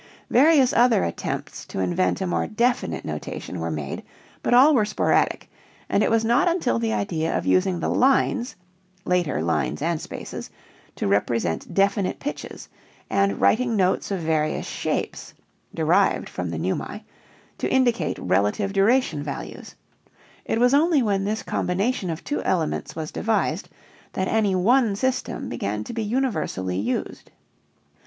Various 0.31 0.73
other 0.73 1.03
attempts 1.03 1.63
to 1.67 1.77
invent 1.79 2.21
a 2.21 2.25
more 2.25 2.47
definite 2.47 3.05
notation 3.05 3.59
were 3.59 3.69
made, 3.69 4.01
but 4.41 4.51
all 4.51 4.73
were 4.73 4.83
sporadic, 4.83 5.47
and 5.89 6.01
it 6.01 6.09
was 6.09 6.25
not 6.25 6.47
until 6.47 6.79
the 6.79 6.91
idea 6.91 7.37
of 7.37 7.45
using 7.45 7.79
the 7.79 7.87
lines 7.87 8.55
(later 9.05 9.43
lines 9.43 9.79
and 9.79 10.01
spaces) 10.01 10.49
to 10.95 11.07
represent 11.07 11.71
definite 11.71 12.19
pitches, 12.19 12.67
and 13.11 13.39
writing 13.39 13.75
notes 13.75 14.09
of 14.09 14.21
various 14.21 14.65
shapes 14.65 15.35
(derived 15.71 16.29
from 16.29 16.49
the 16.49 16.57
neumae) 16.57 17.03
to 17.59 17.69
indicate 17.69 18.17
relative 18.17 18.73
duration 18.73 19.21
values 19.21 19.75
it 20.45 20.59
was 20.59 20.73
only 20.73 21.03
when 21.03 21.25
this 21.25 21.43
combination 21.43 22.09
of 22.09 22.23
two 22.23 22.41
elements 22.41 22.95
was 22.95 23.11
devised 23.11 23.69
that 24.13 24.27
any 24.27 24.55
one 24.55 24.95
system 24.95 25.47
began 25.47 25.83
to 25.83 25.93
be 25.93 26.01
universally 26.01 26.79
used. 26.79 27.29